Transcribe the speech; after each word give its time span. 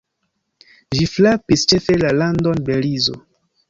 Ĝi 0.95 1.05
frapis 1.13 1.69
ĉefe 1.75 2.01
la 2.07 2.19
landon 2.23 2.69
Belizo. 2.73 3.25